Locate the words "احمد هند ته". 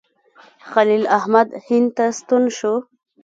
1.17-2.05